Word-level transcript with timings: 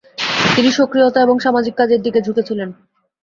তিনি 0.55 0.69
সক্রিয়তা 0.71 1.19
এবং 1.21 1.35
সামাজিক 1.39 1.73
কাজের 1.77 1.99
দিকে 2.01 2.19
ঝুঁকেছিলেন। 2.21 2.69